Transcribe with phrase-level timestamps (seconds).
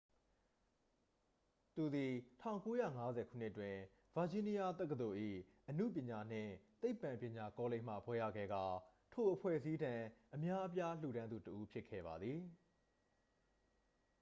[1.75, 2.11] သူသည်
[2.41, 3.75] 1950 ခုနှစ်တွင်
[4.15, 5.17] ဗာဂျီးနီးယားတက္ကသိုလ်၏
[5.69, 8.63] အနုပညာနှင့် သိပ္ပံပညာကောလိပ်မှ ဘွဲ့ရခဲ့ကာ
[9.13, 9.93] ထိုအဖွဲ့အစည်းထံ
[10.33, 12.39] အများအပြားလှူဒါန်းသူတစ်ဦးဖြစ်ခဲ့ပါသည်